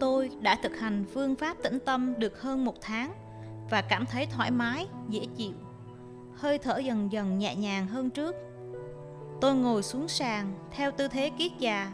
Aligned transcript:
tôi 0.00 0.30
đã 0.40 0.56
thực 0.62 0.78
hành 0.78 1.04
phương 1.14 1.34
pháp 1.34 1.56
tĩnh 1.62 1.78
tâm 1.84 2.14
được 2.18 2.42
hơn 2.42 2.64
một 2.64 2.74
tháng 2.80 3.12
và 3.70 3.82
cảm 3.82 4.06
thấy 4.06 4.26
thoải 4.26 4.50
mái, 4.50 4.86
dễ 5.08 5.26
chịu. 5.36 5.52
Hơi 6.34 6.58
thở 6.58 6.78
dần 6.78 7.12
dần 7.12 7.38
nhẹ 7.38 7.54
nhàng 7.54 7.86
hơn 7.86 8.10
trước. 8.10 8.34
Tôi 9.40 9.54
ngồi 9.54 9.82
xuống 9.82 10.08
sàn 10.08 10.52
theo 10.70 10.90
tư 10.90 11.08
thế 11.08 11.30
kiết 11.30 11.52
già. 11.58 11.92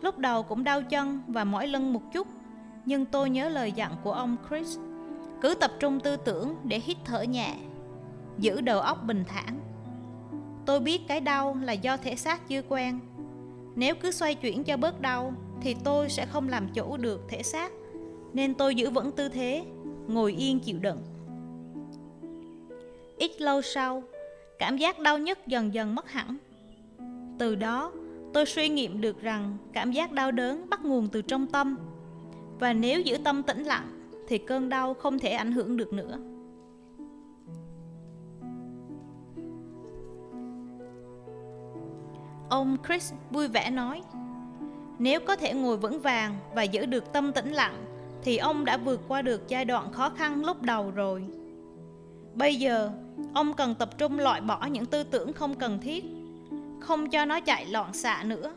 Lúc 0.00 0.18
đầu 0.18 0.42
cũng 0.42 0.64
đau 0.64 0.82
chân 0.82 1.22
và 1.28 1.44
mỏi 1.44 1.66
lưng 1.66 1.92
một 1.92 2.12
chút, 2.12 2.26
nhưng 2.84 3.04
tôi 3.04 3.30
nhớ 3.30 3.48
lời 3.48 3.72
dặn 3.72 3.92
của 4.02 4.12
ông 4.12 4.36
Chris. 4.48 4.78
Cứ 5.40 5.54
tập 5.54 5.70
trung 5.80 6.00
tư 6.00 6.16
tưởng 6.16 6.56
để 6.64 6.80
hít 6.84 6.96
thở 7.04 7.22
nhẹ, 7.22 7.54
giữ 8.38 8.60
đầu 8.60 8.80
óc 8.80 8.98
bình 9.04 9.24
thản. 9.28 9.60
Tôi 10.66 10.80
biết 10.80 11.08
cái 11.08 11.20
đau 11.20 11.56
là 11.62 11.72
do 11.72 11.96
thể 11.96 12.16
xác 12.16 12.48
chưa 12.48 12.62
quen. 12.68 13.00
Nếu 13.78 13.94
cứ 13.94 14.10
xoay 14.10 14.34
chuyển 14.34 14.64
cho 14.64 14.76
bớt 14.76 15.00
đau, 15.00 15.32
thì 15.60 15.76
tôi 15.84 16.08
sẽ 16.08 16.26
không 16.26 16.48
làm 16.48 16.68
chủ 16.74 16.96
được 16.96 17.20
thể 17.28 17.42
xác. 17.42 17.72
Nên 18.32 18.54
tôi 18.54 18.74
giữ 18.74 18.90
vững 18.90 19.12
tư 19.12 19.28
thế, 19.28 19.64
ngồi 20.06 20.32
yên 20.32 20.60
chịu 20.60 20.78
đựng. 20.78 20.98
Ít 23.18 23.40
lâu 23.40 23.62
sau, 23.62 24.02
cảm 24.58 24.76
giác 24.76 24.98
đau 24.98 25.18
nhức 25.18 25.38
dần 25.46 25.74
dần 25.74 25.94
mất 25.94 26.10
hẳn. 26.10 26.36
Từ 27.38 27.54
đó, 27.54 27.92
tôi 28.32 28.46
suy 28.46 28.68
nghiệm 28.68 29.00
được 29.00 29.22
rằng 29.22 29.56
cảm 29.72 29.92
giác 29.92 30.12
đau 30.12 30.30
đớn 30.30 30.70
bắt 30.70 30.84
nguồn 30.84 31.08
từ 31.08 31.22
trong 31.22 31.46
tâm. 31.46 31.76
Và 32.58 32.72
nếu 32.72 33.00
giữ 33.00 33.18
tâm 33.24 33.42
tĩnh 33.42 33.62
lặng, 33.62 34.10
thì 34.28 34.38
cơn 34.38 34.68
đau 34.68 34.94
không 34.94 35.18
thể 35.18 35.30
ảnh 35.30 35.52
hưởng 35.52 35.76
được 35.76 35.92
nữa. 35.92 36.18
Ông 42.48 42.76
chris 42.88 43.12
vui 43.30 43.48
vẻ 43.48 43.70
nói 43.70 44.02
nếu 44.98 45.20
có 45.20 45.36
thể 45.36 45.54
ngồi 45.54 45.76
vững 45.76 46.00
vàng 46.00 46.36
và 46.54 46.62
giữ 46.62 46.86
được 46.86 47.12
tâm 47.12 47.32
tĩnh 47.32 47.52
lặng 47.52 47.84
thì 48.22 48.36
ông 48.36 48.64
đã 48.64 48.76
vượt 48.76 49.00
qua 49.08 49.22
được 49.22 49.48
giai 49.48 49.64
đoạn 49.64 49.92
khó 49.92 50.10
khăn 50.10 50.44
lúc 50.44 50.62
đầu 50.62 50.90
rồi. 50.90 51.24
Bây 52.34 52.56
giờ, 52.56 52.90
ông 53.34 53.54
cần 53.54 53.74
tập 53.74 53.98
trung 53.98 54.18
loại 54.18 54.40
bỏ 54.40 54.66
những 54.66 54.86
tư 54.86 55.02
tưởng 55.02 55.32
không 55.32 55.54
cần 55.54 55.80
thiết, 55.80 56.04
không 56.80 57.10
cho 57.10 57.24
nó 57.24 57.40
chạy 57.40 57.66
loạn 57.66 57.92
xạ 57.92 58.22
nữa. 58.26 58.52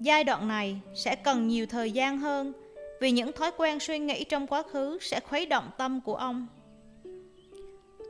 Giai 0.00 0.24
đoạn 0.24 0.48
này 0.48 0.80
sẽ 0.94 1.16
cần 1.16 1.48
nhiều 1.48 1.66
thời 1.66 1.92
gian 1.92 2.18
hơn 2.18 2.52
vì 3.00 3.10
những 3.10 3.32
thói 3.32 3.50
quen 3.56 3.80
suy 3.80 3.98
nghĩ 3.98 4.24
trong 4.24 4.46
quá 4.46 4.62
khứ 4.62 4.98
sẽ 5.00 5.20
khuấy 5.20 5.46
động 5.46 5.70
tâm 5.78 6.00
của 6.00 6.14
ông. 6.14 6.46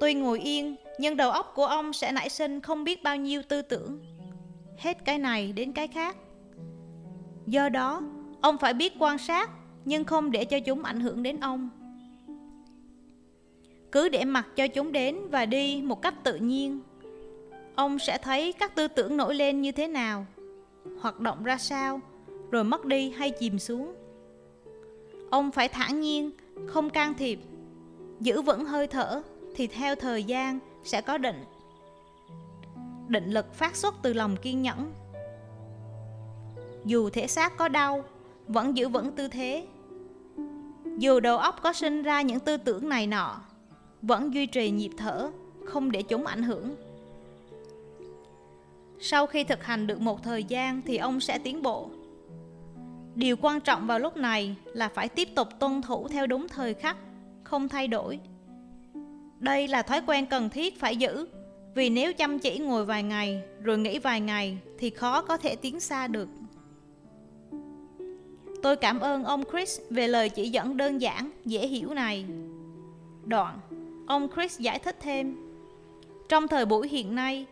Tuy 0.00 0.14
ngồi 0.14 0.40
yên, 0.40 0.76
nhưng 0.98 1.16
đầu 1.16 1.30
óc 1.30 1.52
của 1.54 1.66
ông 1.66 1.92
sẽ 1.92 2.12
nảy 2.12 2.28
sinh 2.28 2.60
không 2.60 2.84
biết 2.84 3.02
bao 3.02 3.16
nhiêu 3.16 3.42
tư 3.48 3.62
tưởng. 3.62 4.13
Hết 4.78 5.04
cái 5.04 5.18
này 5.18 5.52
đến 5.52 5.72
cái 5.72 5.88
khác 5.88 6.16
Do 7.46 7.68
đó, 7.68 8.02
ông 8.40 8.58
phải 8.58 8.74
biết 8.74 8.92
quan 8.98 9.18
sát 9.18 9.50
nhưng 9.84 10.04
không 10.04 10.30
để 10.30 10.44
cho 10.44 10.60
chúng 10.60 10.82
ảnh 10.82 11.00
hưởng 11.00 11.22
đến 11.22 11.40
ông. 11.40 11.68
Cứ 13.92 14.08
để 14.08 14.24
mặc 14.24 14.46
cho 14.56 14.66
chúng 14.68 14.92
đến 14.92 15.18
và 15.30 15.46
đi 15.46 15.82
một 15.84 16.02
cách 16.02 16.24
tự 16.24 16.36
nhiên. 16.36 16.80
Ông 17.74 17.98
sẽ 17.98 18.18
thấy 18.18 18.52
các 18.52 18.74
tư 18.74 18.88
tưởng 18.88 19.16
nổi 19.16 19.34
lên 19.34 19.62
như 19.62 19.72
thế 19.72 19.88
nào, 19.88 20.26
hoạt 21.00 21.20
động 21.20 21.44
ra 21.44 21.58
sao, 21.58 22.00
rồi 22.50 22.64
mất 22.64 22.84
đi 22.84 23.10
hay 23.10 23.30
chìm 23.30 23.58
xuống. 23.58 23.94
Ông 25.30 25.50
phải 25.50 25.68
thản 25.68 26.00
nhiên, 26.00 26.30
không 26.66 26.90
can 26.90 27.14
thiệp, 27.14 27.38
giữ 28.20 28.42
vững 28.42 28.64
hơi 28.64 28.86
thở 28.86 29.22
thì 29.54 29.66
theo 29.66 29.94
thời 29.94 30.24
gian 30.24 30.58
sẽ 30.84 31.00
có 31.00 31.18
định. 31.18 31.44
Định 33.08 33.30
lực 33.30 33.54
phát 33.54 33.76
xuất 33.76 33.94
từ 34.02 34.12
lòng 34.12 34.36
kiên 34.36 34.62
nhẫn. 34.62 34.92
Dù 36.84 37.10
thể 37.10 37.26
xác 37.26 37.56
có 37.56 37.68
đau, 37.68 38.04
vẫn 38.48 38.76
giữ 38.76 38.88
vững 38.88 39.12
tư 39.12 39.28
thế. 39.28 39.66
Dù 40.98 41.20
đầu 41.20 41.38
óc 41.38 41.60
có 41.62 41.72
sinh 41.72 42.02
ra 42.02 42.22
những 42.22 42.40
tư 42.40 42.56
tưởng 42.56 42.88
này 42.88 43.06
nọ, 43.06 43.40
vẫn 44.02 44.34
duy 44.34 44.46
trì 44.46 44.70
nhịp 44.70 44.90
thở, 44.96 45.30
không 45.64 45.92
để 45.92 46.02
chúng 46.02 46.26
ảnh 46.26 46.42
hưởng. 46.42 46.76
Sau 49.00 49.26
khi 49.26 49.44
thực 49.44 49.64
hành 49.64 49.86
được 49.86 50.00
một 50.00 50.22
thời 50.22 50.44
gian 50.44 50.82
thì 50.86 50.96
ông 50.96 51.20
sẽ 51.20 51.38
tiến 51.38 51.62
bộ. 51.62 51.90
Điều 53.14 53.36
quan 53.36 53.60
trọng 53.60 53.86
vào 53.86 53.98
lúc 53.98 54.16
này 54.16 54.56
là 54.64 54.88
phải 54.88 55.08
tiếp 55.08 55.28
tục 55.34 55.48
tuân 55.58 55.82
thủ 55.82 56.08
theo 56.08 56.26
đúng 56.26 56.48
thời 56.48 56.74
khắc, 56.74 56.96
không 57.44 57.68
thay 57.68 57.88
đổi. 57.88 58.20
Đây 59.38 59.68
là 59.68 59.82
thói 59.82 60.02
quen 60.06 60.26
cần 60.26 60.50
thiết 60.50 60.80
phải 60.80 60.96
giữ 60.96 61.26
vì 61.74 61.90
nếu 61.90 62.12
chăm 62.12 62.38
chỉ 62.38 62.58
ngồi 62.58 62.84
vài 62.84 63.02
ngày 63.02 63.42
rồi 63.62 63.78
nghỉ 63.78 63.98
vài 63.98 64.20
ngày 64.20 64.58
thì 64.78 64.90
khó 64.90 65.22
có 65.22 65.36
thể 65.36 65.56
tiến 65.56 65.80
xa 65.80 66.06
được 66.06 66.28
Tôi 68.64 68.76
cảm 68.76 69.00
ơn 69.00 69.24
ông 69.24 69.44
Chris 69.52 69.80
về 69.90 70.08
lời 70.08 70.28
chỉ 70.28 70.48
dẫn 70.48 70.76
đơn 70.76 71.00
giản, 71.00 71.30
dễ 71.44 71.66
hiểu 71.66 71.94
này. 71.94 72.24
Đoạn, 73.24 73.60
ông 74.06 74.28
Chris 74.34 74.58
giải 74.58 74.78
thích 74.78 74.96
thêm. 75.00 75.36
Trong 76.28 76.48
thời 76.48 76.66
buổi 76.66 76.88
hiện 76.88 77.14
nay, 77.14 77.46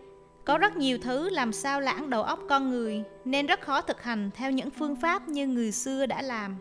có 0.44 0.58
rất 0.58 0.76
nhiều 0.76 0.98
thứ 1.02 1.30
làm 1.30 1.52
sao 1.52 1.80
lãng 1.80 2.10
đầu 2.10 2.22
óc 2.22 2.40
con 2.48 2.70
người 2.70 3.02
nên 3.24 3.46
rất 3.46 3.60
khó 3.60 3.80
thực 3.80 4.02
hành 4.02 4.30
theo 4.34 4.50
những 4.50 4.70
phương 4.70 4.96
pháp 4.96 5.28
như 5.28 5.46
người 5.46 5.72
xưa 5.72 6.06
đã 6.06 6.22
làm. 6.22 6.56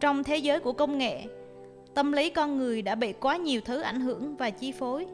Trong 0.00 0.24
thế 0.24 0.36
giới 0.36 0.60
của 0.60 0.72
công 0.72 0.98
nghệ, 0.98 1.24
tâm 1.94 2.12
lý 2.12 2.30
con 2.30 2.58
người 2.58 2.82
đã 2.82 2.94
bị 2.94 3.12
quá 3.12 3.36
nhiều 3.36 3.60
thứ 3.64 3.80
ảnh 3.80 4.00
hưởng 4.00 4.36
và 4.36 4.50
chi 4.50 4.72
phối. 4.72 5.06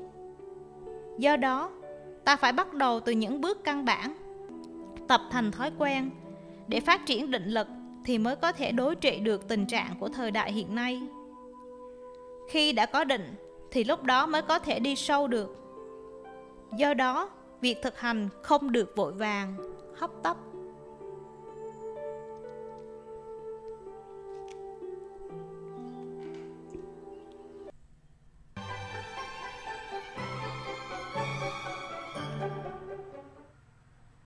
Do 1.18 1.36
đó, 1.36 1.70
ta 2.24 2.36
phải 2.36 2.52
bắt 2.52 2.74
đầu 2.74 3.00
từ 3.00 3.12
những 3.12 3.40
bước 3.40 3.64
căn 3.64 3.84
bản, 3.84 4.14
tập 5.08 5.20
thành 5.30 5.50
thói 5.50 5.72
quen 5.78 6.10
để 6.68 6.80
phát 6.80 7.06
triển 7.06 7.30
định 7.30 7.46
lực 7.46 7.66
thì 8.04 8.18
mới 8.18 8.36
có 8.36 8.52
thể 8.52 8.72
đối 8.72 8.94
trị 8.94 9.18
được 9.20 9.48
tình 9.48 9.66
trạng 9.66 9.94
của 10.00 10.08
thời 10.08 10.30
đại 10.30 10.52
hiện 10.52 10.74
nay. 10.74 11.02
Khi 12.50 12.72
đã 12.72 12.86
có 12.86 13.04
định 13.04 13.34
thì 13.70 13.84
lúc 13.84 14.02
đó 14.02 14.26
mới 14.26 14.42
có 14.42 14.58
thể 14.58 14.78
đi 14.78 14.96
sâu 14.96 15.28
được. 15.28 15.56
Do 16.76 16.94
đó, 16.94 17.30
việc 17.60 17.82
thực 17.82 17.98
hành 18.00 18.28
không 18.42 18.72
được 18.72 18.96
vội 18.96 19.12
vàng, 19.12 19.56
hấp 19.96 20.10
tấp 20.22 20.36